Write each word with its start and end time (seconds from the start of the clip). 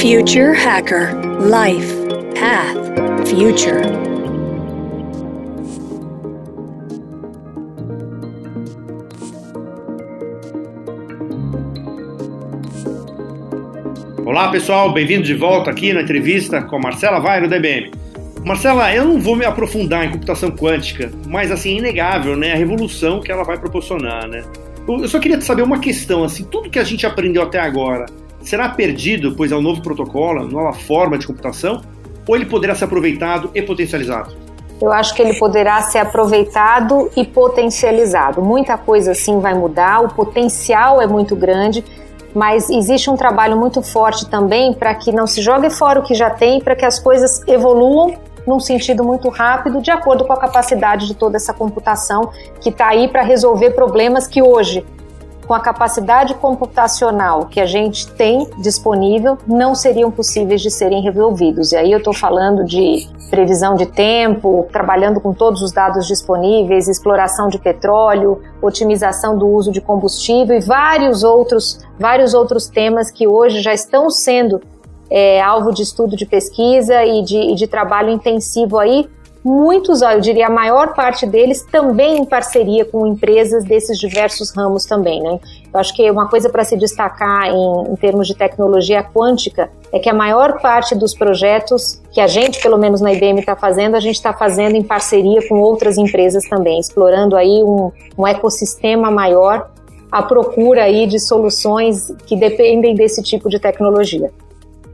Future 0.00 0.54
Hacker 0.54 1.14
Life 1.42 1.94
Path 2.34 3.28
Future. 3.28 3.82
Olá 14.24 14.50
pessoal, 14.50 14.90
bem-vindo 14.94 15.24
de 15.24 15.34
volta 15.34 15.70
aqui 15.70 15.92
na 15.92 16.00
entrevista 16.00 16.62
com 16.62 16.76
a 16.76 16.78
Marcela 16.78 17.18
Vai 17.20 17.42
no 17.42 17.48
DBM. 17.48 17.90
Marcela, 18.42 18.94
eu 18.94 19.04
não 19.04 19.20
vou 19.20 19.36
me 19.36 19.44
aprofundar 19.44 20.06
em 20.06 20.12
computação 20.12 20.50
quântica, 20.50 21.12
mas 21.28 21.50
assim, 21.50 21.74
é 21.74 21.78
inegável, 21.78 22.38
né, 22.38 22.54
a 22.54 22.56
revolução 22.56 23.20
que 23.20 23.30
ela 23.30 23.44
vai 23.44 23.58
proporcionar, 23.58 24.26
né? 24.26 24.46
Eu 24.88 25.06
só 25.08 25.18
queria 25.18 25.38
saber 25.42 25.60
uma 25.60 25.78
questão, 25.78 26.24
assim, 26.24 26.42
tudo 26.44 26.70
que 26.70 26.78
a 26.78 26.84
gente 26.84 27.04
aprendeu 27.04 27.42
até 27.42 27.60
agora 27.60 28.06
será 28.42 28.68
perdido, 28.68 29.34
pois 29.36 29.52
é 29.52 29.56
um 29.56 29.62
novo 29.62 29.82
protocolo, 29.82 30.46
nova 30.46 30.72
forma 30.72 31.18
de 31.18 31.26
computação, 31.26 31.82
ou 32.26 32.36
ele 32.36 32.46
poderá 32.46 32.74
ser 32.74 32.84
aproveitado 32.84 33.50
e 33.54 33.62
potencializado? 33.62 34.36
Eu 34.80 34.92
acho 34.92 35.14
que 35.14 35.20
ele 35.20 35.34
poderá 35.34 35.82
ser 35.82 35.98
aproveitado 35.98 37.10
e 37.14 37.24
potencializado. 37.24 38.40
Muita 38.40 38.78
coisa 38.78 39.14
sim 39.14 39.38
vai 39.38 39.52
mudar, 39.52 40.00
o 40.00 40.08
potencial 40.08 41.02
é 41.02 41.06
muito 41.06 41.36
grande, 41.36 41.84
mas 42.34 42.70
existe 42.70 43.10
um 43.10 43.16
trabalho 43.16 43.56
muito 43.56 43.82
forte 43.82 44.28
também 44.30 44.72
para 44.72 44.94
que 44.94 45.12
não 45.12 45.26
se 45.26 45.42
jogue 45.42 45.68
fora 45.68 46.00
o 46.00 46.02
que 46.02 46.14
já 46.14 46.30
tem, 46.30 46.60
para 46.60 46.74
que 46.74 46.86
as 46.86 46.98
coisas 46.98 47.42
evoluam 47.46 48.14
num 48.46 48.58
sentido 48.58 49.04
muito 49.04 49.28
rápido, 49.28 49.82
de 49.82 49.90
acordo 49.90 50.24
com 50.24 50.32
a 50.32 50.36
capacidade 50.36 51.06
de 51.06 51.14
toda 51.14 51.36
essa 51.36 51.52
computação 51.52 52.30
que 52.60 52.70
está 52.70 52.88
aí 52.88 53.06
para 53.06 53.22
resolver 53.22 53.72
problemas 53.72 54.26
que 54.26 54.40
hoje, 54.40 54.84
com 55.50 55.54
a 55.54 55.58
capacidade 55.58 56.32
computacional 56.34 57.46
que 57.46 57.58
a 57.58 57.66
gente 57.66 58.06
tem 58.12 58.48
disponível, 58.58 59.36
não 59.48 59.74
seriam 59.74 60.08
possíveis 60.08 60.62
de 60.62 60.70
serem 60.70 61.02
resolvidos. 61.02 61.72
E 61.72 61.76
aí 61.76 61.90
eu 61.90 61.98
estou 61.98 62.14
falando 62.14 62.64
de 62.64 63.08
previsão 63.30 63.74
de 63.74 63.84
tempo, 63.84 64.68
trabalhando 64.70 65.20
com 65.20 65.34
todos 65.34 65.60
os 65.60 65.72
dados 65.72 66.06
disponíveis, 66.06 66.86
exploração 66.86 67.48
de 67.48 67.58
petróleo, 67.58 68.40
otimização 68.62 69.36
do 69.36 69.48
uso 69.48 69.72
de 69.72 69.80
combustível 69.80 70.56
e 70.56 70.60
vários 70.60 71.24
outros, 71.24 71.80
vários 71.98 72.32
outros 72.32 72.68
temas 72.68 73.10
que 73.10 73.26
hoje 73.26 73.60
já 73.60 73.74
estão 73.74 74.08
sendo 74.08 74.62
é, 75.10 75.42
alvo 75.42 75.72
de 75.72 75.82
estudo 75.82 76.14
de 76.14 76.26
pesquisa 76.26 77.04
e 77.04 77.24
de, 77.24 77.36
e 77.36 77.54
de 77.56 77.66
trabalho 77.66 78.10
intensivo 78.10 78.78
aí, 78.78 79.10
muitos, 79.44 80.02
eu 80.02 80.20
diria 80.20 80.46
a 80.46 80.50
maior 80.50 80.94
parte 80.94 81.26
deles, 81.26 81.62
também 81.62 82.18
em 82.18 82.24
parceria 82.24 82.84
com 82.84 83.06
empresas 83.06 83.64
desses 83.64 83.98
diversos 83.98 84.54
ramos 84.54 84.84
também, 84.84 85.22
né? 85.22 85.38
Eu 85.72 85.80
acho 85.80 85.94
que 85.94 86.10
uma 86.10 86.28
coisa 86.28 86.50
para 86.50 86.64
se 86.64 86.76
destacar 86.76 87.48
em, 87.48 87.92
em, 87.92 87.96
termos 87.96 88.26
de 88.26 88.34
tecnologia 88.34 89.02
quântica 89.02 89.70
é 89.92 89.98
que 89.98 90.10
a 90.10 90.14
maior 90.14 90.60
parte 90.60 90.94
dos 90.94 91.14
projetos 91.14 92.00
que 92.12 92.20
a 92.20 92.26
gente, 92.26 92.60
pelo 92.60 92.76
menos 92.76 93.00
na 93.00 93.12
IBM, 93.12 93.40
está 93.40 93.56
fazendo, 93.56 93.94
a 93.94 94.00
gente 94.00 94.16
está 94.16 94.32
fazendo 94.32 94.76
em 94.76 94.82
parceria 94.82 95.46
com 95.48 95.60
outras 95.60 95.96
empresas 95.96 96.48
também, 96.48 96.78
explorando 96.78 97.36
aí 97.36 97.62
um, 97.62 97.90
um 98.18 98.26
ecossistema 98.26 99.10
maior 99.10 99.70
à 100.10 100.22
procura 100.22 100.84
aí 100.84 101.06
de 101.06 101.20
soluções 101.20 102.12
que 102.26 102.36
dependem 102.36 102.94
desse 102.94 103.22
tipo 103.22 103.48
de 103.48 103.58
tecnologia. 103.60 104.30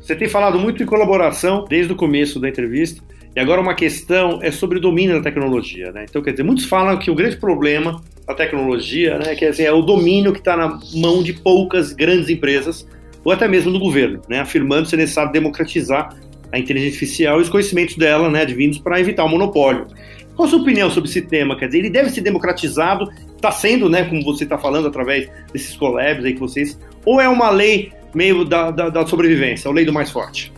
Você 0.01 0.15
tem 0.15 0.29
falado 0.29 0.59
muito 0.59 0.83
em 0.83 0.87
colaboração 0.87 1.65
desde 1.69 1.93
o 1.93 1.97
começo 1.97 2.39
da 2.39 2.49
entrevista, 2.49 3.03
e 3.37 3.41
agora 3.41 3.61
uma 3.61 3.75
questão 3.75 4.39
é 4.43 4.51
sobre 4.51 4.79
o 4.79 4.81
domínio 4.81 5.17
da 5.17 5.23
tecnologia. 5.23 5.93
Né? 5.93 6.07
Então, 6.09 6.23
quer 6.23 6.31
dizer, 6.31 6.43
muitos 6.43 6.65
falam 6.65 6.99
que 6.99 7.11
o 7.11 7.15
grande 7.15 7.37
problema 7.37 8.03
da 8.27 8.35
tecnologia 8.35 9.19
né, 9.19 9.35
que, 9.35 9.45
assim, 9.45 9.63
é 9.63 9.71
o 9.71 9.83
domínio 9.83 10.33
que 10.33 10.39
está 10.39 10.57
na 10.57 10.81
mão 10.95 11.23
de 11.23 11.35
poucas 11.35 11.93
grandes 11.93 12.31
empresas, 12.31 12.89
ou 13.23 13.31
até 13.31 13.47
mesmo 13.47 13.71
do 13.71 13.79
governo, 13.79 14.23
né, 14.27 14.41
afirmando 14.41 14.89
ser 14.89 14.97
necessário 14.97 15.31
democratizar 15.33 16.17
a 16.51 16.59
inteligência 16.59 16.95
artificial 16.95 17.39
e 17.39 17.43
os 17.43 17.51
conhecimentos 17.51 17.95
dela, 17.97 18.31
né, 18.31 18.41
advindos 18.41 18.79
para 18.79 18.99
evitar 18.99 19.25
o 19.25 19.29
monopólio. 19.29 19.87
Qual 20.35 20.47
a 20.47 20.51
sua 20.51 20.61
opinião 20.61 20.91
sobre 20.91 21.11
esse 21.11 21.21
tema? 21.21 21.59
Quer 21.59 21.67
dizer, 21.67 21.79
ele 21.81 21.91
deve 21.91 22.09
ser 22.09 22.23
democratizado, 22.23 23.07
está 23.35 23.51
sendo, 23.51 23.91
né, 23.91 24.05
como 24.05 24.25
você 24.25 24.45
está 24.45 24.57
falando, 24.57 24.89
através 24.89 25.29
desses 25.53 25.77
collabs 25.77 26.25
aí 26.25 26.33
que 26.33 26.41
vocês, 26.41 26.79
ou 27.05 27.21
é 27.21 27.29
uma 27.29 27.51
lei 27.51 27.93
meio 28.15 28.47
da, 28.47 28.71
da, 28.71 28.89
da 28.89 29.07
sobrevivência, 29.07 29.71
a 29.71 29.75
lei 29.75 29.85
do 29.85 29.93
mais 29.93 30.11
forte? 30.11 30.51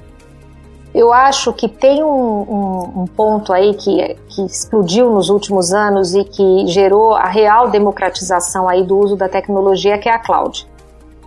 Eu 0.99 1.13
acho 1.13 1.53
que 1.53 1.69
tem 1.69 2.03
um, 2.03 2.09
um, 2.09 3.03
um, 3.03 3.07
ponto 3.07 3.53
aí 3.53 3.73
que, 3.75 4.17
que 4.31 4.45
explodiu 4.45 5.09
nos 5.09 5.31
últimos 5.31 5.73
anos 5.73 6.13
e 6.13 6.25
que 6.25 6.67
gerou 6.67 7.15
a 7.15 7.27
real 7.27 7.69
democratização 7.69 8.69
aí 8.69 8.83
do 8.83 8.99
uso 8.99 9.15
da 9.15 9.29
tecnologia, 9.29 9.97
que 9.97 10.09
é 10.09 10.13
a 10.13 10.19
cloud. 10.19 10.67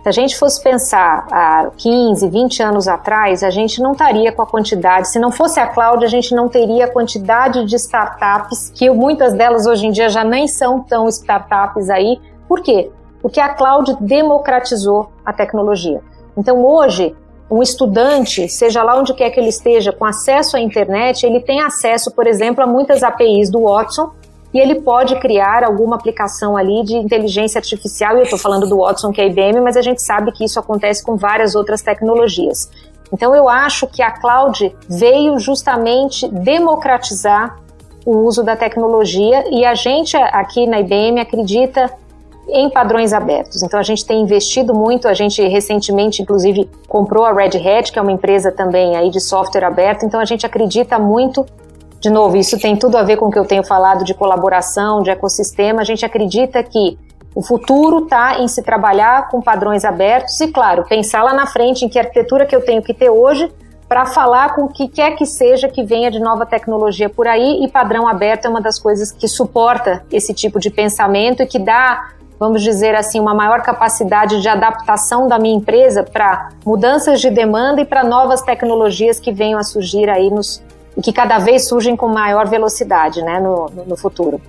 Se 0.02 0.08
a 0.10 0.12
gente 0.12 0.36
fosse 0.36 0.62
pensar 0.62 1.26
há 1.32 1.70
15, 1.74 2.28
20 2.28 2.62
anos 2.62 2.86
atrás, 2.86 3.42
a 3.42 3.48
gente 3.48 3.80
não 3.80 3.92
estaria 3.92 4.30
com 4.30 4.42
a 4.42 4.46
quantidade, 4.46 5.08
se 5.08 5.18
não 5.18 5.32
fosse 5.32 5.58
a 5.58 5.66
cloud, 5.66 6.04
a 6.04 6.08
gente 6.08 6.34
não 6.34 6.50
teria 6.50 6.84
a 6.84 6.90
quantidade 6.90 7.64
de 7.64 7.76
startups, 7.76 8.68
que 8.74 8.90
muitas 8.90 9.32
delas 9.32 9.66
hoje 9.66 9.86
em 9.86 9.90
dia 9.90 10.10
já 10.10 10.22
nem 10.22 10.46
são 10.46 10.80
tão 10.80 11.08
startups 11.08 11.88
aí. 11.88 12.20
Por 12.46 12.60
quê? 12.60 12.90
Porque 13.22 13.40
a 13.40 13.48
cloud 13.54 13.96
democratizou 14.02 15.08
a 15.24 15.32
tecnologia. 15.32 16.02
Então 16.36 16.62
hoje, 16.62 17.16
um 17.52 17.62
estudante, 17.62 18.48
seja 18.48 18.82
lá 18.82 18.98
onde 18.98 19.12
quer 19.12 19.28
que 19.28 19.38
ele 19.38 19.50
esteja, 19.50 19.92
com 19.92 20.06
acesso 20.06 20.56
à 20.56 20.60
internet, 20.60 21.26
ele 21.26 21.38
tem 21.38 21.60
acesso, 21.60 22.10
por 22.10 22.26
exemplo, 22.26 22.64
a 22.64 22.66
muitas 22.66 23.02
APIs 23.02 23.50
do 23.50 23.64
Watson 23.64 24.10
e 24.54 24.58
ele 24.58 24.80
pode 24.80 25.18
criar 25.20 25.62
alguma 25.62 25.96
aplicação 25.96 26.56
ali 26.56 26.82
de 26.82 26.96
inteligência 26.96 27.58
artificial. 27.58 28.16
E 28.16 28.20
eu 28.20 28.22
estou 28.22 28.38
falando 28.38 28.66
do 28.66 28.78
Watson, 28.78 29.12
que 29.12 29.20
é 29.20 29.26
IBM, 29.26 29.60
mas 29.60 29.76
a 29.76 29.82
gente 29.82 30.00
sabe 30.00 30.32
que 30.32 30.44
isso 30.44 30.58
acontece 30.58 31.04
com 31.04 31.16
várias 31.16 31.54
outras 31.54 31.82
tecnologias. 31.82 32.70
Então 33.12 33.34
eu 33.34 33.46
acho 33.48 33.86
que 33.86 34.02
a 34.02 34.10
cloud 34.10 34.74
veio 34.88 35.38
justamente 35.38 36.26
democratizar 36.28 37.58
o 38.06 38.16
uso 38.18 38.42
da 38.42 38.56
tecnologia 38.56 39.44
e 39.50 39.64
a 39.64 39.74
gente 39.74 40.16
aqui 40.16 40.66
na 40.66 40.80
IBM 40.80 41.20
acredita 41.20 41.92
em 42.52 42.70
padrões 42.70 43.12
abertos. 43.12 43.62
Então 43.62 43.80
a 43.80 43.82
gente 43.82 44.04
tem 44.04 44.20
investido 44.20 44.74
muito, 44.74 45.08
a 45.08 45.14
gente 45.14 45.42
recentemente 45.48 46.22
inclusive 46.22 46.68
comprou 46.86 47.24
a 47.24 47.32
Red 47.32 47.56
Hat, 47.56 47.90
que 47.90 47.98
é 47.98 48.02
uma 48.02 48.12
empresa 48.12 48.52
também 48.52 48.96
aí 48.96 49.10
de 49.10 49.20
software 49.20 49.64
aberto, 49.64 50.04
então 50.04 50.20
a 50.20 50.24
gente 50.24 50.44
acredita 50.44 50.98
muito 50.98 51.46
de 52.02 52.10
novo, 52.10 52.36
isso 52.36 52.58
tem 52.58 52.76
tudo 52.76 52.98
a 52.98 53.04
ver 53.04 53.16
com 53.16 53.26
o 53.26 53.30
que 53.30 53.38
eu 53.38 53.44
tenho 53.44 53.62
falado 53.62 54.04
de 54.04 54.12
colaboração, 54.12 55.02
de 55.02 55.10
ecossistema. 55.10 55.82
A 55.82 55.84
gente 55.84 56.04
acredita 56.04 56.60
que 56.60 56.98
o 57.32 57.40
futuro 57.40 58.00
está 58.00 58.40
em 58.40 58.48
se 58.48 58.60
trabalhar 58.60 59.28
com 59.28 59.40
padrões 59.40 59.84
abertos 59.84 60.40
e, 60.40 60.48
claro, 60.48 60.84
pensar 60.84 61.22
lá 61.22 61.32
na 61.32 61.46
frente 61.46 61.84
em 61.84 61.88
que 61.88 62.00
arquitetura 62.00 62.44
que 62.44 62.56
eu 62.56 62.60
tenho 62.60 62.82
que 62.82 62.92
ter 62.92 63.08
hoje 63.08 63.48
para 63.88 64.04
falar 64.04 64.54
com 64.54 64.62
o 64.64 64.68
que 64.68 64.88
quer 64.88 65.16
que 65.16 65.24
seja 65.24 65.68
que 65.68 65.84
venha 65.84 66.10
de 66.10 66.18
nova 66.18 66.44
tecnologia 66.44 67.08
por 67.08 67.28
aí 67.28 67.62
e 67.62 67.68
padrão 67.68 68.08
aberto 68.08 68.46
é 68.46 68.48
uma 68.48 68.60
das 68.60 68.78
coisas 68.78 69.12
que 69.12 69.28
suporta 69.28 70.04
esse 70.10 70.34
tipo 70.34 70.58
de 70.58 70.70
pensamento 70.70 71.42
e 71.42 71.46
que 71.46 71.58
dá 71.58 72.08
vamos 72.42 72.60
dizer 72.60 72.92
assim, 72.96 73.20
uma 73.20 73.32
maior 73.32 73.62
capacidade 73.62 74.42
de 74.42 74.48
adaptação 74.48 75.28
da 75.28 75.38
minha 75.38 75.54
empresa 75.54 76.02
para 76.02 76.48
mudanças 76.66 77.20
de 77.20 77.30
demanda 77.30 77.82
e 77.82 77.84
para 77.84 78.02
novas 78.02 78.42
tecnologias 78.42 79.20
que 79.20 79.30
venham 79.30 79.60
a 79.60 79.62
surgir 79.62 80.10
aí 80.10 80.28
nos 80.28 80.60
e 80.96 81.00
que 81.00 81.12
cada 81.12 81.38
vez 81.38 81.68
surgem 81.68 81.94
com 81.94 82.08
maior 82.08 82.48
velocidade, 82.48 83.22
né, 83.22 83.38
no, 83.38 83.70
no 83.86 83.96
futuro. 83.96 84.40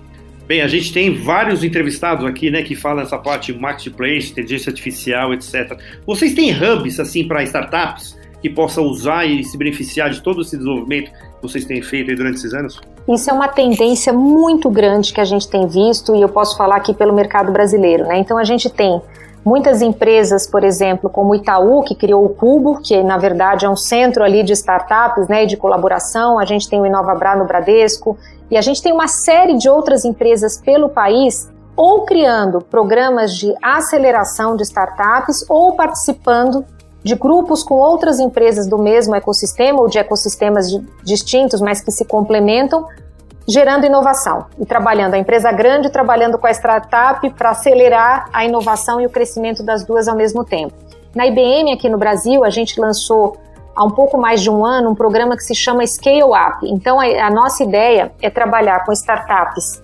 Bem, 0.48 0.62
a 0.62 0.68
gente 0.68 0.92
tem 0.92 1.14
vários 1.14 1.64
entrevistados 1.64 2.26
aqui, 2.26 2.50
né, 2.50 2.64
que 2.64 2.76
falam 2.76 3.04
essa 3.04 3.18
parte 3.20 3.54
de 3.54 3.59
marketplace, 3.59 4.31
inteligência 4.31 4.72
artificial, 4.72 5.31
etc. 5.31 5.78
Vocês 6.04 6.34
têm 6.34 6.52
hubs 6.52 7.00
assim 7.00 7.28
para 7.28 7.44
startups 7.44 8.18
que 8.42 8.50
possam 8.50 8.86
usar 8.86 9.24
e 9.24 9.44
se 9.44 9.56
beneficiar 9.56 10.10
de 10.10 10.20
todo 10.20 10.42
esse 10.42 10.58
desenvolvimento 10.58 11.12
que 11.12 11.42
vocês 11.44 11.64
têm 11.64 11.80
feito 11.84 12.14
durante 12.16 12.38
esses 12.38 12.56
anos? 12.56 12.81
Isso 13.08 13.30
é 13.30 13.34
uma 13.34 13.50
tendência 13.50 14.14
muito 14.14 14.69
grande 14.69 15.14
que 15.14 15.19
a 15.19 15.25
gente 15.25 15.47
tem 15.50 15.68
visto 15.68 16.16
e 16.16 16.22
eu 16.22 16.30
posso 16.30 16.56
falar 16.56 16.78
aqui 16.78 16.94
pelo 16.94 17.14
mercado 17.14 17.52
brasileiro, 17.52 18.06
né? 18.06 18.18
Então 18.18 18.38
a 18.38 18.46
gente 18.46 18.69
tem 18.69 19.02
muitas 19.44 19.81
empresas, 19.81 20.47
por 20.47 20.64
exemplo, 20.64 21.09
como 21.09 21.31
o 21.31 21.36
Itaú, 21.36 21.84
que 21.84 21.96
criou 21.96 22.24
o 22.24 22.30
Cubo, 22.30 22.80
que 22.81 23.03
na 23.03 23.18
verdade 23.18 23.66
é 23.66 23.69
um 23.69 23.75
centro 23.75 24.24
ali 24.24 24.42
de 24.42 24.54
startups, 24.54 25.27
né, 25.27 25.45
de 25.45 25.57
colaboração. 25.57 26.39
A 26.39 26.45
gente 26.45 26.69
tem 26.69 26.80
o 26.80 26.86
InovaBra 26.86 27.36
no 27.36 27.45
Bradesco 27.45 28.18
e 28.50 28.56
a 28.56 28.62
gente 28.62 28.81
tem 28.81 28.94
uma 28.94 29.10
série 29.10 29.57
de 29.57 29.69
outras 29.69 30.06
empresas 30.06 30.57
pelo 30.57 30.88
país 30.88 31.51
ou 31.75 32.06
criando 32.06 32.62
programas 32.62 33.36
de 33.36 33.54
aceleração 33.62 34.56
de 34.56 34.63
startups 34.63 35.44
ou 35.50 35.74
participando 35.75 36.63
de 37.04 37.16
grupos 37.16 37.63
com 37.63 37.75
outras 37.75 38.19
empresas 38.19 38.66
do 38.66 38.77
mesmo 38.77 39.13
ecossistema 39.13 39.81
ou 39.81 39.89
de 39.89 39.98
ecossistemas 39.98 40.68
distintos, 41.04 41.60
mas 41.60 41.81
que 41.81 41.92
se 41.92 42.06
complementam, 42.06 42.88
gerando 43.48 43.86
inovação 43.86 44.45
e 44.60 44.66
trabalhando 44.66 45.16
a 45.16 45.18
empresa 45.18 45.51
grande 45.51 45.90
trabalhando 45.90 46.38
com 46.38 46.48
a 46.48 46.51
startup 46.51 47.30
para 47.31 47.50
acelerar 47.50 48.30
a 48.31 48.45
inovação 48.45 49.01
e 49.01 49.06
o 49.06 49.10
crescimento 49.10 49.63
das 49.63 49.86
duas 49.86 50.07
ao 50.07 50.16
mesmo 50.16 50.44
tempo. 50.44 50.74
Na 51.16 51.28
IBM 51.28 51.74
aqui 51.74 51.90
no 51.90 51.98
Brasil, 51.98 52.44
a 52.44 52.50
gente 52.50 52.80
lançou 52.80 53.38
há 53.75 53.84
um 53.84 53.92
pouco 53.92 54.18
mais 54.18 54.42
de 54.42 54.50
um 54.50 54.66
ano 54.66 54.92
um 54.92 54.95
programa 54.95 55.36
que 55.36 55.44
se 55.44 55.54
chama 55.54 55.86
Scale 55.86 56.24
Up. 56.24 56.60
Então 56.63 57.00
a, 57.00 57.06
a 57.06 57.30
nossa 57.30 57.63
ideia 57.63 58.12
é 58.22 58.30
trabalhar 58.30 58.86
com 58.86 58.92
startups 58.92 59.81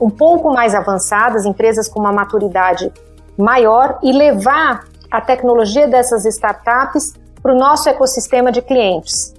um 0.00 0.10
pouco 0.10 0.52
mais 0.52 0.74
avançadas, 0.74 1.44
empresas 1.44 1.88
com 1.88 2.00
uma 2.00 2.12
maturidade 2.12 2.92
maior 3.38 3.98
e 4.02 4.10
levar 4.12 4.84
a 5.08 5.20
tecnologia 5.20 5.86
dessas 5.86 6.24
startups 6.24 7.14
para 7.40 7.52
o 7.52 7.58
nosso 7.58 7.88
ecossistema 7.88 8.50
de 8.50 8.60
clientes. 8.62 9.32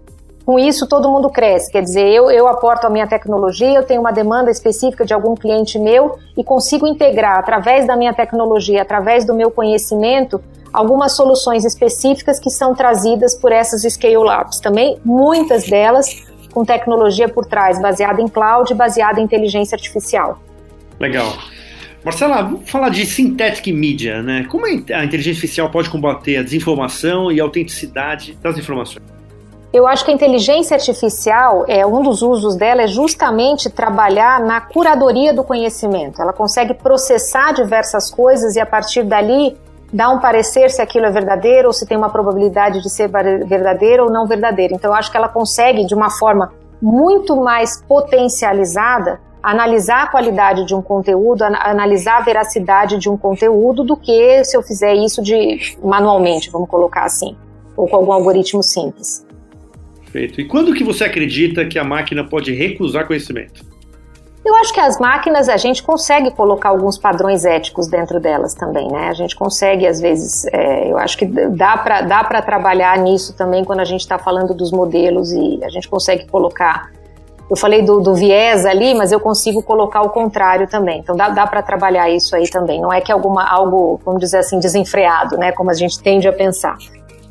Com 0.46 0.60
isso, 0.60 0.88
todo 0.88 1.10
mundo 1.10 1.30
cresce. 1.30 1.72
Quer 1.72 1.82
dizer, 1.82 2.06
eu, 2.10 2.30
eu 2.30 2.48
aporto 2.48 2.86
a 2.86 2.90
minha 2.90 3.08
tecnologia, 3.08 3.76
eu 3.76 3.84
tenho 3.84 4.02
uma 4.02 4.12
demanda 4.12 4.52
específica 4.52 5.06
de 5.06 5.14
algum 5.14 5.36
cliente 5.36 5.80
meu 5.80 6.18
e 6.38 6.44
consigo 6.44 6.86
integrar, 6.86 7.40
através 7.40 7.88
da 7.88 7.96
minha 7.96 8.14
tecnologia, 8.14 8.82
através 8.82 9.26
do 9.26 9.34
meu 9.34 9.50
conhecimento, 9.50 10.42
algumas 10.74 11.16
soluções 11.16 11.64
específicas 11.64 12.40
que 12.40 12.50
são 12.50 12.76
trazidas 12.76 13.36
por 13.36 13.52
essas 13.52 13.82
Scale 13.84 14.18
Labs. 14.18 14.60
Também, 14.60 14.98
muitas 15.06 15.66
delas 15.70 16.24
com 16.52 16.64
tecnologia 16.64 17.28
por 17.28 17.46
trás, 17.46 17.82
baseada 17.82 18.22
em 18.22 18.28
cloud, 18.28 18.74
baseada 18.76 19.20
em 19.20 19.24
inteligência 19.24 19.76
artificial. 19.76 20.42
Legal. 21.00 21.34
Marcela, 22.04 22.42
vamos 22.44 22.70
falar 22.70 22.90
de 22.90 23.06
synthetic 23.06 23.74
media, 23.74 24.22
né? 24.22 24.46
Como 24.52 24.66
a 24.66 24.72
inteligência 24.72 25.32
artificial 25.32 25.70
pode 25.70 25.90
combater 25.90 26.38
a 26.38 26.44
desinformação 26.44 27.32
e 27.32 27.40
a 27.40 27.44
autenticidade 27.44 28.38
das 28.44 28.58
informações? 28.58 29.04
Eu 29.74 29.88
acho 29.88 30.06
que 30.06 30.12
a 30.12 30.14
inteligência 30.14 30.76
artificial, 30.76 31.66
é 31.68 31.84
um 31.84 32.04
dos 32.04 32.22
usos 32.22 32.56
dela 32.56 32.84
é 32.84 32.88
justamente 32.88 33.72
trabalhar 33.72 34.40
na 34.40 34.62
curadoria 34.62 35.34
do 35.34 35.44
conhecimento. 35.44 36.22
Ela 36.22 36.32
consegue 36.32 36.76
processar 36.76 37.54
diversas 37.54 38.12
coisas 38.12 38.56
e 38.56 38.60
a 38.60 38.68
partir 38.68 39.02
dali 39.02 39.58
dar 39.92 40.10
um 40.10 40.20
parecer 40.20 40.70
se 40.70 40.80
aquilo 40.80 41.08
é 41.08 41.12
verdadeiro 41.12 41.70
ou 41.70 41.74
se 41.74 41.88
tem 41.88 41.98
uma 41.98 42.10
probabilidade 42.10 42.84
de 42.84 42.90
ser 42.90 43.10
verdadeiro 43.10 44.04
ou 44.04 44.12
não 44.12 44.28
verdadeiro. 44.28 44.76
Então 44.76 44.92
eu 44.92 44.96
acho 44.96 45.10
que 45.10 45.18
ela 45.18 45.28
consegue 45.28 45.88
de 45.88 45.96
uma 45.96 46.12
forma 46.12 46.54
muito 46.80 47.36
mais 47.36 47.82
potencializada 47.82 49.20
analisar 49.42 50.04
a 50.04 50.08
qualidade 50.08 50.66
de 50.66 50.76
um 50.76 50.84
conteúdo, 50.84 51.42
analisar 51.42 52.18
a 52.18 52.22
veracidade 52.22 53.00
de 53.00 53.10
um 53.10 53.18
conteúdo 53.18 53.84
do 53.84 53.98
que 53.98 54.44
se 54.44 54.56
eu 54.56 54.62
fizer 54.62 54.94
isso 54.94 55.22
de 55.22 55.76
manualmente, 55.84 56.52
vamos 56.52 56.70
colocar 56.70 57.06
assim, 57.06 57.36
ou 57.76 57.88
com 57.88 57.96
algum 57.96 58.14
algoritmo 58.14 58.62
simples. 58.62 59.26
Perfeito. 60.14 60.40
E 60.40 60.46
quando 60.46 60.74
que 60.76 60.84
você 60.84 61.04
acredita 61.04 61.66
que 61.66 61.80
a 61.80 61.84
máquina 61.84 62.24
pode 62.24 62.54
recusar 62.54 63.08
conhecimento? 63.08 63.66
Eu 64.46 64.54
acho 64.58 64.74
que 64.74 64.80
as 64.80 65.00
máquinas 65.00 65.50
a 65.50 65.58
gente 65.58 65.82
consegue 65.82 66.30
colocar 66.32 66.70
alguns 66.70 66.98
padrões 66.98 67.46
éticos 67.46 67.88
dentro 67.88 68.20
delas 68.20 68.54
também, 68.54 68.88
né? 68.90 69.08
A 69.08 69.14
gente 69.14 69.36
consegue 69.36 69.88
às 69.88 70.00
vezes, 70.00 70.46
é, 70.52 70.92
eu 70.92 70.98
acho 70.98 71.18
que 71.18 71.26
dá 71.26 71.78
para 71.78 72.02
dá 72.02 72.24
trabalhar 72.42 72.98
nisso 73.00 73.36
também 73.36 73.64
quando 73.64 73.80
a 73.80 73.86
gente 73.86 74.02
está 74.02 74.20
falando 74.20 74.54
dos 74.54 74.72
modelos 74.72 75.32
e 75.32 75.60
a 75.64 75.70
gente 75.70 75.88
consegue 75.88 76.28
colocar. 76.28 76.92
Eu 77.50 77.56
falei 77.56 77.82
do, 77.82 78.02
do, 78.02 78.14
viés 78.14 78.66
ali, 78.66 78.94
mas 78.94 79.12
eu 79.12 79.20
consigo 79.20 79.64
colocar 79.64 80.02
o 80.02 80.10
contrário 80.10 80.68
também. 80.68 81.00
Então 81.00 81.16
dá, 81.16 81.30
dá 81.30 81.48
para 81.48 81.62
trabalhar 81.62 82.10
isso 82.10 82.36
aí 82.36 82.50
também. 82.50 82.82
Não 82.82 82.92
é 82.92 83.00
que 83.00 83.12
alguma 83.12 83.46
algo, 83.46 84.00
vamos 84.04 84.20
dizer 84.20 84.38
assim, 84.40 84.60
desenfreado, 84.60 85.38
né? 85.38 85.52
Como 85.54 85.72
a 85.72 85.74
gente 85.74 86.02
tende 86.02 86.28
a 86.28 86.34
pensar. 86.34 86.78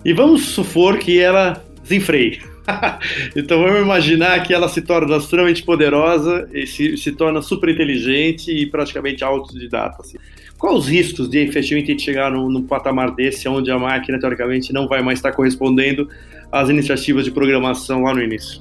E 0.05 0.13
vamos 0.15 0.47
supor 0.47 0.99
que 0.99 1.21
ela 1.21 1.63
desenfreie. 1.83 2.52
então 3.37 3.63
vamos 3.63 3.81
imaginar 3.81 4.43
que 4.43 4.53
ela 4.53 4.69
se 4.69 4.83
torna 4.83 5.17
extremamente 5.17 5.63
poderosa 5.63 6.49
e 6.53 6.67
se, 6.67 6.97
se 6.97 7.13
torna 7.13 7.43
super 7.43 7.69
inteligente 7.69 8.51
e 8.51 8.67
praticamente 8.67 9.25
autodidata. 9.25 9.97
Assim. 10.01 10.19
Quais 10.59 10.77
os 10.77 10.89
riscos 10.89 11.29
de 11.29 11.39
efetivamente 11.39 12.01
chegar 12.01 12.31
num, 12.31 12.49
num, 12.49 12.63
patamar 12.63 13.11
desse, 13.11 13.49
onde 13.49 13.71
a 13.71 13.79
máquina, 13.79 14.19
teoricamente, 14.19 14.73
não 14.73 14.87
vai 14.87 15.03
mais 15.03 15.19
estar 15.19 15.33
correspondendo 15.33 16.09
às 16.51 16.69
iniciativas 16.69 17.25
de 17.25 17.31
programação 17.31 18.03
lá 18.03 18.15
no 18.15 18.23
início? 18.23 18.61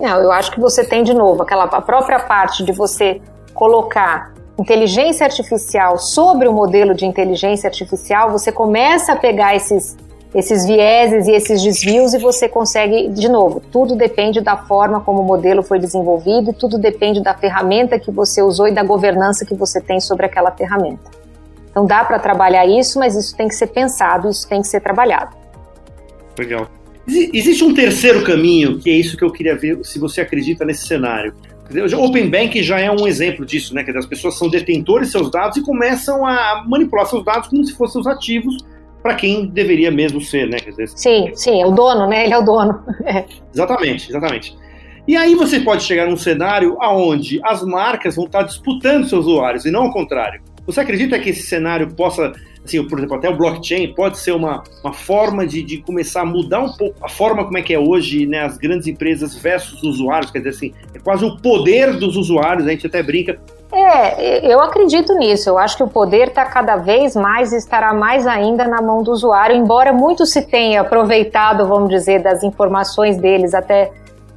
Não, 0.00 0.20
eu 0.20 0.32
acho 0.32 0.50
que 0.50 0.60
você 0.60 0.84
tem 0.84 1.02
de 1.02 1.14
novo 1.14 1.42
aquela 1.42 1.64
a 1.64 1.80
própria 1.80 2.20
parte 2.20 2.64
de 2.64 2.72
você 2.72 3.20
colocar 3.54 4.32
inteligência 4.58 5.24
artificial 5.24 5.98
sobre 5.98 6.48
o 6.48 6.52
modelo 6.52 6.94
de 6.94 7.06
inteligência 7.06 7.68
artificial, 7.68 8.30
você 8.32 8.50
começa 8.50 9.12
a 9.12 9.16
pegar 9.16 9.54
esses 9.54 9.96
esses 10.34 10.66
vieses 10.66 11.26
e 11.26 11.32
esses 11.32 11.62
desvios 11.62 12.12
e 12.12 12.18
você 12.18 12.48
consegue, 12.48 13.08
de 13.08 13.28
novo, 13.28 13.62
tudo 13.72 13.96
depende 13.96 14.40
da 14.40 14.56
forma 14.56 15.00
como 15.00 15.22
o 15.22 15.24
modelo 15.24 15.62
foi 15.62 15.78
desenvolvido, 15.78 16.52
tudo 16.52 16.78
depende 16.78 17.22
da 17.22 17.34
ferramenta 17.34 17.98
que 17.98 18.10
você 18.10 18.42
usou 18.42 18.68
e 18.68 18.74
da 18.74 18.82
governança 18.82 19.46
que 19.46 19.54
você 19.54 19.80
tem 19.80 20.00
sobre 20.00 20.26
aquela 20.26 20.50
ferramenta. 20.50 21.10
Então 21.70 21.86
dá 21.86 22.04
para 22.04 22.18
trabalhar 22.18 22.66
isso, 22.66 22.98
mas 22.98 23.16
isso 23.16 23.34
tem 23.36 23.48
que 23.48 23.54
ser 23.54 23.68
pensado, 23.68 24.28
isso 24.28 24.46
tem 24.48 24.60
que 24.60 24.68
ser 24.68 24.80
trabalhado. 24.80 25.34
Legal. 26.38 26.68
Existe 27.06 27.64
um 27.64 27.72
terceiro 27.72 28.22
caminho, 28.22 28.78
que 28.78 28.90
é 28.90 28.92
isso 28.92 29.16
que 29.16 29.24
eu 29.24 29.32
queria 29.32 29.56
ver, 29.56 29.82
se 29.82 29.98
você 29.98 30.20
acredita 30.20 30.62
nesse 30.64 30.86
cenário. 30.86 31.32
O 31.70 32.04
Open 32.04 32.28
Bank 32.28 32.62
já 32.62 32.78
é 32.78 32.90
um 32.90 33.06
exemplo 33.06 33.46
disso, 33.46 33.74
né? 33.74 33.82
Que 33.82 33.90
as 33.90 34.06
pessoas 34.06 34.36
são 34.36 34.48
detentores 34.48 35.08
de 35.08 35.12
seus 35.12 35.30
dados 35.30 35.56
e 35.56 35.62
começam 35.62 36.26
a 36.26 36.64
manipular 36.66 37.06
seus 37.06 37.24
dados 37.24 37.48
como 37.48 37.64
se 37.64 37.74
fossem 37.74 38.00
os 38.00 38.06
ativos 38.06 38.56
para 39.02 39.14
quem 39.14 39.46
deveria 39.46 39.90
mesmo 39.90 40.20
ser, 40.20 40.48
né? 40.48 40.58
Dizer, 40.58 40.88
sim, 40.88 41.30
sim, 41.34 41.60
é 41.60 41.66
o 41.66 41.70
dono, 41.70 42.06
né? 42.06 42.24
Ele 42.24 42.34
é 42.34 42.38
o 42.38 42.42
dono. 42.42 42.82
É. 43.04 43.24
Exatamente, 43.54 44.10
exatamente. 44.10 44.56
E 45.06 45.16
aí 45.16 45.34
você 45.34 45.60
pode 45.60 45.82
chegar 45.84 46.06
num 46.06 46.16
cenário 46.18 46.76
aonde 46.80 47.40
as 47.42 47.62
marcas 47.62 48.16
vão 48.16 48.26
estar 48.26 48.42
disputando 48.42 49.08
seus 49.08 49.24
usuários 49.24 49.64
e 49.64 49.70
não 49.70 49.84
ao 49.84 49.92
contrário. 49.92 50.42
Você 50.66 50.80
acredita 50.80 51.18
que 51.18 51.30
esse 51.30 51.44
cenário 51.44 51.88
possa, 51.94 52.30
assim, 52.62 52.86
por 52.86 52.98
exemplo, 52.98 53.16
até 53.16 53.30
o 53.30 53.34
blockchain 53.34 53.94
pode 53.94 54.18
ser 54.18 54.32
uma, 54.32 54.62
uma 54.84 54.92
forma 54.92 55.46
de, 55.46 55.62
de 55.62 55.78
começar 55.78 56.20
a 56.20 56.26
mudar 56.26 56.60
um 56.60 56.72
pouco 56.72 56.94
a 57.02 57.08
forma 57.08 57.42
como 57.42 57.56
é 57.56 57.62
que 57.62 57.72
é 57.72 57.78
hoje, 57.78 58.26
né, 58.26 58.40
as 58.40 58.58
grandes 58.58 58.86
empresas 58.86 59.34
versus 59.34 59.82
os 59.82 59.94
usuários, 59.94 60.30
quer 60.30 60.40
dizer 60.40 60.50
assim, 60.50 60.74
é 60.92 60.98
quase 60.98 61.24
o 61.24 61.38
poder 61.38 61.96
dos 61.96 62.14
usuários, 62.14 62.66
a 62.66 62.70
gente 62.70 62.86
até 62.86 63.02
brinca, 63.02 63.40
é, 63.70 64.52
eu 64.52 64.60
acredito 64.60 65.14
nisso. 65.14 65.50
Eu 65.50 65.58
acho 65.58 65.76
que 65.76 65.82
o 65.82 65.88
poder 65.88 66.28
está 66.28 66.44
cada 66.44 66.76
vez 66.76 67.14
mais 67.14 67.52
estará 67.52 67.92
mais 67.92 68.26
ainda 68.26 68.66
na 68.66 68.80
mão 68.80 69.02
do 69.02 69.12
usuário, 69.12 69.54
embora 69.54 69.92
muito 69.92 70.24
se 70.24 70.42
tenha 70.42 70.80
aproveitado, 70.80 71.66
vamos 71.66 71.90
dizer, 71.90 72.22
das 72.22 72.42
informações 72.42 73.18
deles 73.18 73.54
até 73.54 73.92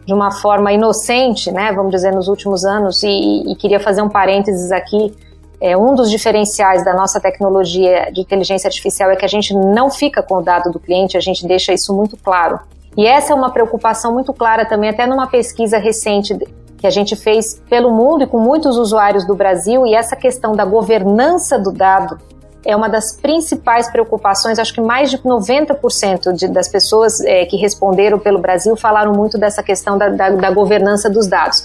de 0.06 0.14
uma 0.14 0.32
forma 0.32 0.74
inocente, 0.74 1.52
né, 1.52 1.72
vamos 1.72 1.92
dizer, 1.92 2.12
nos 2.12 2.28
últimos 2.28 2.66
anos. 2.66 3.02
E, 3.04 3.52
e 3.52 3.56
queria 3.56 3.80
fazer 3.80 4.02
um 4.02 4.10
parênteses 4.10 4.72
aqui. 4.72 5.16
É, 5.62 5.78
um 5.78 5.94
dos 5.94 6.10
diferenciais 6.10 6.84
da 6.84 6.94
nossa 6.94 7.20
tecnologia 7.20 8.12
de 8.12 8.20
inteligência 8.20 8.68
artificial 8.68 9.12
é 9.12 9.16
que 9.16 9.24
a 9.24 9.28
gente 9.30 9.54
não 9.54 9.92
fica 9.92 10.22
com 10.24 10.38
o 10.38 10.42
dado 10.42 10.72
do 10.72 10.80
cliente, 10.80 11.16
a 11.16 11.22
gente 11.22 11.48
deixa 11.48 11.72
isso 11.72 11.96
muito 11.96 12.18
claro. 12.18 12.60
E 12.98 13.06
essa 13.06 13.32
é 13.32 13.36
uma 13.36 13.52
preocupação 13.52 14.12
muito 14.12 14.34
clara 14.34 14.66
também, 14.66 14.90
até 14.90 15.06
numa 15.06 15.28
pesquisa 15.28 15.78
recente 15.78 16.34
que 16.82 16.88
a 16.88 16.90
gente 16.90 17.16
fez 17.16 17.62
pelo 17.70 17.92
mundo 17.92 18.24
e 18.24 18.28
com 18.28 18.40
muitos 18.40 18.76
usuários 18.76 19.26
do 19.26 19.36
Brasil, 19.36 19.86
e 19.86 19.94
essa 19.94 20.16
questão 20.16 20.54
da 20.54 20.66
governança 20.66 21.60
do 21.60 21.72
dado 21.72 22.18
é 22.66 22.76
uma 22.76 22.90
das 22.90 23.16
principais 23.16 23.90
preocupações. 23.90 24.58
Acho 24.58 24.74
que 24.74 24.82
mais 24.82 25.12
de 25.12 25.20
90% 25.20 26.34
de, 26.34 26.48
das 26.48 26.68
pessoas 26.68 27.22
é, 27.22 27.46
que 27.46 27.56
responderam 27.56 28.18
pelo 28.18 28.40
Brasil 28.40 28.76
falaram 28.76 29.14
muito 29.14 29.38
dessa 29.38 29.62
questão 29.62 29.96
da, 29.96 30.10
da, 30.10 30.30
da 30.32 30.52
governança 30.52 31.10
dos 31.10 31.28
dados 31.28 31.64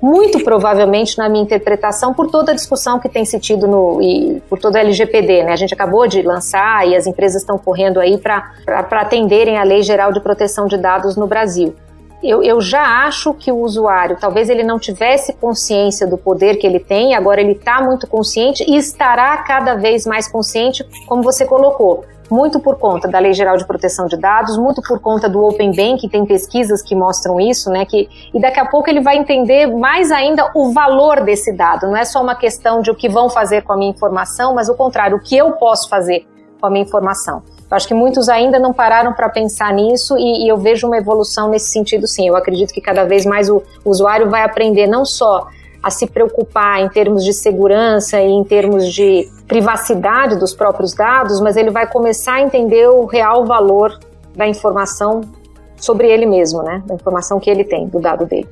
muito 0.00 0.44
provavelmente 0.44 1.16
na 1.16 1.26
minha 1.26 1.42
interpretação 1.42 2.12
por 2.12 2.30
toda 2.30 2.52
a 2.52 2.54
discussão 2.54 2.98
que 2.98 3.08
tem 3.08 3.24
se 3.24 3.40
tido 3.40 3.66
no 3.66 4.00
e 4.02 4.42
por 4.46 4.58
todo 4.58 4.74
o 4.74 4.78
LGPD, 4.78 5.42
né? 5.42 5.52
A 5.52 5.56
gente 5.56 5.72
acabou 5.72 6.06
de 6.06 6.20
lançar 6.20 6.86
e 6.86 6.94
as 6.94 7.06
empresas 7.06 7.40
estão 7.40 7.56
correndo 7.56 7.98
aí 7.98 8.18
para 8.18 8.52
atenderem 9.00 9.56
a 9.56 9.62
Lei 9.62 9.82
Geral 9.82 10.12
de 10.12 10.20
Proteção 10.20 10.66
de 10.66 10.76
Dados 10.76 11.16
no 11.16 11.26
Brasil 11.26 11.74
eu, 12.28 12.42
eu 12.42 12.60
já 12.60 13.06
acho 13.06 13.32
que 13.34 13.50
o 13.50 13.58
usuário, 13.58 14.16
talvez 14.20 14.48
ele 14.48 14.62
não 14.62 14.78
tivesse 14.78 15.32
consciência 15.34 16.06
do 16.06 16.18
poder 16.18 16.56
que 16.56 16.66
ele 16.66 16.80
tem, 16.80 17.14
agora 17.14 17.40
ele 17.40 17.52
está 17.52 17.80
muito 17.80 18.06
consciente 18.06 18.64
e 18.66 18.76
estará 18.76 19.36
cada 19.38 19.74
vez 19.74 20.06
mais 20.06 20.28
consciente, 20.28 20.84
como 21.06 21.22
você 21.22 21.44
colocou, 21.44 22.04
muito 22.30 22.58
por 22.60 22.76
conta 22.78 23.08
da 23.08 23.18
Lei 23.18 23.32
Geral 23.32 23.56
de 23.56 23.66
Proteção 23.66 24.06
de 24.06 24.16
Dados, 24.16 24.58
muito 24.58 24.82
por 24.82 24.98
conta 25.00 25.28
do 25.28 25.44
Open 25.44 25.74
Bank, 25.74 26.08
tem 26.08 26.26
pesquisas 26.26 26.82
que 26.82 26.94
mostram 26.94 27.40
isso, 27.40 27.70
né? 27.70 27.84
Que, 27.84 28.08
e 28.34 28.40
daqui 28.40 28.58
a 28.58 28.66
pouco 28.66 28.90
ele 28.90 29.00
vai 29.00 29.16
entender 29.16 29.66
mais 29.66 30.10
ainda 30.10 30.50
o 30.54 30.72
valor 30.72 31.22
desse 31.22 31.52
dado. 31.52 31.86
Não 31.86 31.96
é 31.96 32.04
só 32.04 32.20
uma 32.22 32.34
questão 32.34 32.80
de 32.80 32.90
o 32.90 32.94
que 32.94 33.08
vão 33.08 33.30
fazer 33.30 33.62
com 33.62 33.72
a 33.72 33.76
minha 33.76 33.90
informação, 33.90 34.54
mas 34.54 34.68
o 34.68 34.74
contrário, 34.74 35.16
o 35.16 35.20
que 35.20 35.36
eu 35.36 35.52
posso 35.52 35.88
fazer 35.88 36.26
com 36.60 36.66
a 36.66 36.70
minha 36.70 36.84
informação. 36.84 37.42
Eu 37.70 37.76
acho 37.76 37.88
que 37.88 37.94
muitos 37.94 38.28
ainda 38.28 38.58
não 38.58 38.72
pararam 38.72 39.12
para 39.12 39.28
pensar 39.28 39.72
nisso 39.72 40.16
e, 40.16 40.44
e, 40.44 40.48
eu 40.48 40.56
vejo 40.56 40.86
uma 40.86 40.96
evolução 40.96 41.50
nesse 41.50 41.70
sentido, 41.70 42.06
sim. 42.06 42.28
Eu 42.28 42.36
acredito 42.36 42.72
que 42.72 42.80
cada 42.80 43.04
vez 43.04 43.26
mais 43.26 43.50
o, 43.50 43.62
usuário 43.84 44.30
vai 44.30 44.42
aprender 44.42 44.86
não 44.86 45.04
só 45.04 45.48
a 45.82 45.90
se 45.90 46.06
preocupar 46.06 46.80
em 46.80 46.88
termos 46.88 47.24
de 47.24 47.32
segurança 47.32 48.20
e 48.20 48.30
em 48.30 48.44
termos 48.44 48.92
de 48.92 49.28
privacidade 49.46 50.36
dos 50.38 50.54
próprios 50.54 50.94
dados, 50.94 51.40
mas 51.40 51.56
ele 51.56 51.70
vai 51.70 51.86
começar 51.86 52.34
a 52.34 52.40
entender 52.40 52.88
o 52.88 53.04
real 53.04 53.44
valor 53.44 53.98
da 54.34 54.46
informação 54.46 55.22
sobre 55.76 56.08
ele 56.08 56.26
mesmo, 56.26 56.62
né? 56.62 56.82
Da 56.86 56.94
informação 56.94 57.38
que 57.38 57.50
ele 57.50 57.64
tem, 57.64 57.86
do 57.88 58.00
dado 58.00 58.26
dele. 58.26 58.48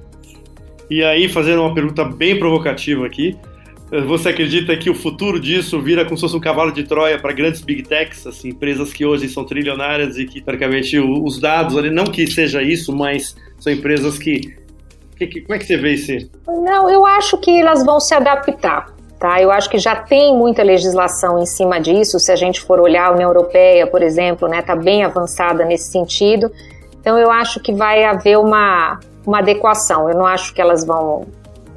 E 0.91 1.03
aí, 1.03 1.29
fazendo 1.29 1.63
uma 1.63 1.75
pergunta 1.75 2.05
bem 2.05 2.39
provocativa 2.39 3.07
aqui, 3.07 3.37
você 4.03 4.31
acredita 4.31 4.77
que 4.77 4.91
o 4.91 4.95
futuro 4.95 5.39
disso 5.39 5.81
vira 5.81 6.05
como 6.05 6.17
se 6.17 6.23
fosse 6.23 6.37
um 6.37 6.41
cavalo 6.41 6.73
de 6.73 6.85
Troia 6.85 7.19
para 7.19 7.33
grandes 7.33 7.61
big 7.61 7.83
techs, 7.83 8.27
assim, 8.27 8.49
empresas 8.49 8.93
que 8.93 9.05
hoje 9.05 9.29
são 9.29 9.45
trilionárias 9.45 10.19
e 10.19 10.25
que, 10.25 10.43
praticamente, 10.43 10.99
os 10.99 11.39
dados 11.39 11.75
não 11.93 12.05
que 12.05 12.27
seja 12.27 12.63
isso, 12.63 12.95
mas 12.95 13.37
são 13.59 13.73
empresas 13.73 14.19
que. 14.19 14.57
que, 15.17 15.27
que 15.27 15.41
como 15.43 15.55
é 15.55 15.59
que 15.59 15.67
você 15.67 15.77
vê 15.77 15.93
isso? 15.93 16.31
Não, 16.47 16.91
eu 16.91 17.07
acho 17.07 17.39
que 17.39 17.61
elas 17.61 17.85
vão 17.85 18.01
se 18.01 18.15
adaptar. 18.15 18.93
Tá? 19.19 19.41
Eu 19.41 19.51
acho 19.51 19.71
que 19.71 19.79
já 19.79 19.97
tem 19.97 20.37
muita 20.37 20.63
legislação 20.63 21.39
em 21.39 21.47
cima 21.47 21.81
disso. 21.81 22.19
Se 22.19 22.33
a 22.33 22.37
gente 22.37 22.61
for 22.61 22.81
olhar 22.81 23.07
a 23.07 23.13
União 23.13 23.31
Europeia, 23.31 23.87
por 23.87 24.03
exemplo, 24.03 24.49
está 24.49 24.57
né, 24.57 24.63
tá 24.63 24.77
bem 24.77 25.05
avançada 25.05 25.65
nesse 25.65 25.91
sentido. 25.91 26.51
Então 27.01 27.17
eu 27.17 27.31
acho 27.31 27.61
que 27.61 27.73
vai 27.73 28.05
haver 28.05 28.39
uma, 28.39 28.99
uma 29.25 29.39
adequação. 29.39 30.11
Eu 30.11 30.17
não 30.17 30.27
acho 30.27 30.53
que 30.53 30.61
elas 30.61 30.85
vão. 30.85 31.27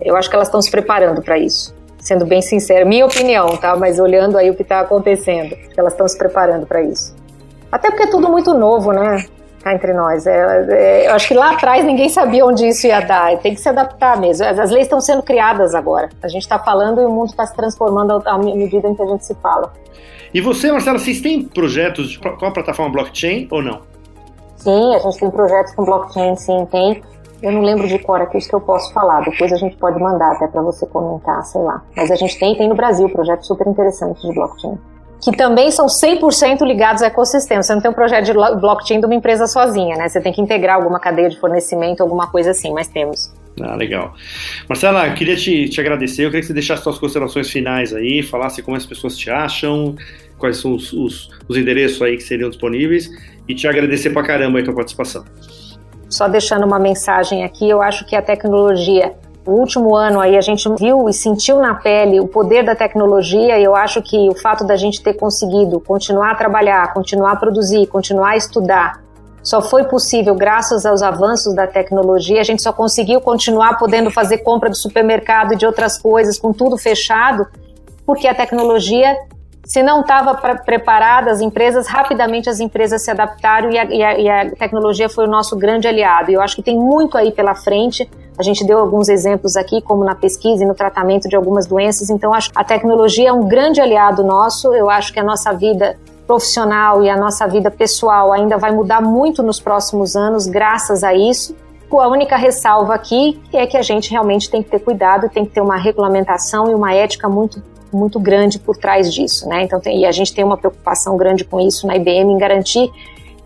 Eu 0.01 0.15
acho 0.17 0.29
que 0.29 0.35
elas 0.35 0.47
estão 0.47 0.61
se 0.61 0.71
preparando 0.71 1.21
para 1.21 1.37
isso. 1.37 1.76
Sendo 2.07 2.25
bem 2.25 2.41
sincera, 2.41 2.85
minha 2.85 3.05
opinião, 3.05 3.57
tá? 3.57 3.75
Mas 3.75 3.99
olhando 3.99 4.37
aí 4.37 4.49
o 4.49 4.55
que 4.55 4.61
está 4.61 4.79
acontecendo, 4.79 5.57
elas 5.75 5.91
estão 5.91 6.07
se 6.07 6.17
preparando 6.17 6.65
para 6.65 6.81
isso. 6.81 7.13
Até 7.69 7.89
porque 7.89 8.03
é 8.03 8.07
tudo 8.07 8.29
muito 8.29 8.53
novo, 8.53 8.93
né? 8.93 9.25
cá 9.61 9.73
entre 9.73 9.91
nós. 9.91 10.25
É, 10.25 10.67
é, 10.69 11.07
eu 11.07 11.11
acho 11.11 11.27
que 11.27 11.33
lá 11.33 11.51
atrás 11.51 11.83
ninguém 11.83 12.07
sabia 12.07 12.45
onde 12.45 12.65
isso 12.65 12.87
ia 12.87 13.01
dar. 13.01 13.37
Tem 13.39 13.53
que 13.53 13.59
se 13.59 13.67
adaptar 13.67 14.17
mesmo. 14.17 14.45
As, 14.45 14.57
as 14.57 14.71
leis 14.71 14.85
estão 14.85 15.01
sendo 15.01 15.21
criadas 15.21 15.75
agora. 15.75 16.07
A 16.23 16.29
gente 16.29 16.43
está 16.43 16.57
falando 16.57 17.01
e 17.01 17.05
o 17.05 17.09
mundo 17.09 17.31
está 17.31 17.45
se 17.45 17.53
transformando 17.53 18.23
à 18.25 18.37
medida 18.37 18.87
em 18.87 18.95
que 18.95 19.01
a 19.01 19.07
gente 19.07 19.25
se 19.25 19.35
fala. 19.35 19.73
E 20.33 20.39
você, 20.39 20.71
Marcela, 20.71 20.97
vocês 20.97 21.19
têm 21.19 21.43
projetos 21.43 22.15
com 22.15 22.45
a 22.45 22.51
plataforma 22.51 22.89
blockchain 22.89 23.49
ou 23.51 23.61
não? 23.61 23.81
Sim, 24.55 24.95
a 24.95 24.99
gente 24.99 25.19
tem 25.19 25.29
projetos 25.29 25.75
com 25.75 25.83
blockchain, 25.83 26.37
sim, 26.37 26.65
tem. 26.71 27.03
Eu 27.41 27.51
não 27.51 27.61
lembro 27.61 27.87
de 27.87 27.99
cor 27.99 28.21
aqui 28.21 28.37
isso 28.37 28.49
que 28.49 28.55
eu 28.55 28.61
posso 28.61 28.91
falar. 28.93 29.21
Depois 29.21 29.51
a 29.53 29.57
gente 29.57 29.75
pode 29.77 29.99
mandar 29.99 30.31
até 30.31 30.47
para 30.47 30.61
você 30.61 30.85
comentar, 30.87 31.43
sei 31.43 31.61
lá. 31.61 31.83
Mas 31.95 32.09
a 32.09 32.15
gente 32.15 32.37
tem, 32.39 32.55
tem 32.55 32.67
no 32.67 32.75
Brasil 32.75 33.07
projetos 33.09 33.47
super 33.47 33.67
interessantes 33.67 34.21
de 34.21 34.33
blockchain 34.33 34.77
que 35.23 35.35
também 35.35 35.71
são 35.71 35.87
100% 35.87 36.65
ligados 36.65 37.01
ao 37.01 37.07
ecossistema. 37.07 37.63
Você 37.63 37.73
não 37.73 37.81
tem 37.81 37.89
um 37.89 37.93
projeto 37.93 38.25
de 38.25 38.33
blockchain 38.33 38.99
de 38.99 39.05
uma 39.05 39.15
empresa 39.15 39.47
sozinha, 39.47 39.95
né? 39.95 40.07
Você 40.07 40.21
tem 40.21 40.31
que 40.31 40.41
integrar 40.41 40.75
alguma 40.75 40.99
cadeia 40.99 41.29
de 41.29 41.39
fornecimento, 41.39 42.01
alguma 42.01 42.27
coisa 42.27 42.51
assim, 42.51 42.71
mas 42.71 42.87
temos. 42.87 43.33
Ah, 43.59 43.75
legal. 43.75 44.13
Marcela, 44.69 45.09
queria 45.11 45.35
te, 45.35 45.67
te 45.69 45.81
agradecer. 45.81 46.23
Eu 46.23 46.27
queria 46.27 46.41
que 46.41 46.47
você 46.47 46.53
deixasse 46.53 46.83
suas 46.83 46.99
considerações 46.99 47.49
finais 47.49 47.93
aí, 47.93 48.21
falasse 48.21 48.61
como 48.61 48.77
as 48.77 48.85
pessoas 48.85 49.17
te 49.17 49.31
acham, 49.31 49.95
quais 50.37 50.57
são 50.57 50.75
os, 50.75 50.93
os, 50.93 51.29
os 51.47 51.57
endereços 51.57 52.01
aí 52.01 52.15
que 52.15 52.23
seriam 52.23 52.49
disponíveis 52.49 53.09
e 53.47 53.55
te 53.55 53.67
agradecer 53.67 54.11
pra 54.11 54.21
caramba 54.21 54.59
aí 54.59 54.61
a 54.61 54.65
tua 54.65 54.75
participação. 54.75 55.25
Só 56.09 56.27
deixando 56.27 56.65
uma 56.65 56.79
mensagem 56.79 57.43
aqui, 57.43 57.69
eu 57.69 57.81
acho 57.81 58.05
que 58.05 58.15
a 58.15 58.21
tecnologia 58.21 59.13
o 59.47 59.51
último 59.51 59.95
ano 59.95 60.19
aí 60.19 60.35
a 60.35 60.41
gente 60.41 60.67
viu 60.77 61.07
e 61.07 61.13
sentiu 61.13 61.59
na 61.59 61.73
pele 61.73 62.19
o 62.19 62.27
poder 62.27 62.65
da 62.65 62.75
tecnologia 62.75 63.57
e 63.57 63.63
eu 63.63 63.73
acho 63.77 64.01
que 64.01 64.27
o 64.29 64.35
fato 64.35 64.65
da 64.65 64.75
gente 64.75 65.01
ter 65.01 65.13
conseguido 65.13 65.79
continuar 65.79 66.31
a 66.31 66.35
trabalhar, 66.35 66.93
continuar 66.93 67.31
a 67.31 67.35
produzir, 67.37 67.87
continuar 67.87 68.31
a 68.31 68.35
estudar, 68.35 69.01
só 69.41 69.61
foi 69.61 69.85
possível 69.85 70.35
graças 70.35 70.85
aos 70.85 71.01
avanços 71.01 71.55
da 71.55 71.65
tecnologia. 71.65 72.41
A 72.41 72.43
gente 72.43 72.61
só 72.61 72.73
conseguiu 72.73 73.21
continuar 73.21 73.79
podendo 73.79 74.11
fazer 74.11 74.39
compra 74.39 74.69
do 74.69 74.75
supermercado 74.75 75.53
e 75.53 75.55
de 75.55 75.65
outras 75.65 75.97
coisas 75.97 76.37
com 76.37 76.51
tudo 76.51 76.77
fechado, 76.77 77.47
porque 78.05 78.27
a 78.27 78.35
tecnologia 78.35 79.17
se 79.67 79.83
não 79.83 79.99
estava 79.99 80.33
preparada, 80.33 81.29
as 81.29 81.41
empresas, 81.41 81.87
rapidamente 81.87 82.49
as 82.49 82.61
empresas 82.61 83.03
se 83.03 83.11
adaptaram 83.11 83.69
e 83.69 83.77
a, 83.77 83.83
e, 83.83 84.01
a, 84.01 84.17
e 84.17 84.29
a, 84.29 84.51
tecnologia 84.51 85.09
foi 85.09 85.25
o 85.25 85.29
nosso 85.29 85.57
grande 85.57 85.85
aliado. 85.85 86.31
E 86.31 86.35
eu 86.35 86.41
acho 86.41 86.55
que 86.55 86.63
tem 86.63 86.79
muito 86.79 87.17
aí 87.17 87.33
pela 87.33 87.53
frente. 87.53 88.09
A 88.39 88.43
gente 88.43 88.65
deu 88.65 88.79
alguns 88.79 89.09
exemplos 89.09 89.57
aqui, 89.57 89.81
como 89.81 90.05
na 90.05 90.15
pesquisa 90.15 90.63
e 90.63 90.65
no 90.65 90.73
tratamento 90.73 91.27
de 91.27 91.35
algumas 91.35 91.67
doenças. 91.67 92.09
Então, 92.09 92.33
acho 92.33 92.49
que 92.49 92.57
a 92.57 92.63
tecnologia 92.63 93.27
é 93.27 93.33
um 93.33 93.45
grande 93.45 93.81
aliado 93.81 94.23
nosso. 94.23 94.73
Eu 94.73 94.89
acho 94.89 95.11
que 95.11 95.19
a 95.19 95.23
nossa 95.23 95.51
vida 95.51 95.99
profissional 96.25 97.03
e 97.03 97.09
a 97.09 97.17
nossa 97.17 97.45
vida 97.45 97.69
pessoal 97.69 98.31
ainda 98.31 98.57
vai 98.57 98.71
mudar 98.71 99.01
muito 99.01 99.43
nos 99.43 99.59
próximos 99.59 100.15
anos, 100.15 100.47
graças 100.47 101.03
a 101.03 101.13
isso. 101.13 101.53
A 101.91 102.07
única 102.07 102.37
ressalva 102.37 102.95
aqui 102.95 103.37
é 103.51 103.67
que 103.67 103.75
a 103.75 103.81
gente 103.81 104.11
realmente 104.11 104.49
tem 104.49 104.63
que 104.63 104.69
ter 104.69 104.79
cuidado, 104.79 105.29
tem 105.29 105.45
que 105.45 105.51
ter 105.51 105.61
uma 105.61 105.75
regulamentação 105.75 106.71
e 106.71 106.73
uma 106.73 106.93
ética 106.93 107.27
muito 107.27 107.61
muito 107.91 108.19
grande 108.19 108.59
por 108.59 108.77
trás 108.77 109.13
disso, 109.13 109.47
né? 109.47 109.63
Então, 109.63 109.79
tem, 109.79 110.01
e 110.01 110.05
a 110.05 110.11
gente 110.11 110.33
tem 110.33 110.43
uma 110.43 110.57
preocupação 110.57 111.17
grande 111.17 111.43
com 111.43 111.59
isso 111.59 111.87
na 111.87 111.95
IBM 111.95 112.33
em 112.33 112.37
garantir 112.37 112.91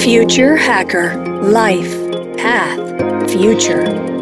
Future 0.02 0.56
Hacker 0.58 1.18
Life 1.44 1.98
Path 2.42 3.32
Future 3.32 4.19